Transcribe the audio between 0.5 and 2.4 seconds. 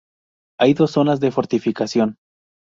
Hay dos zonas de fortificación.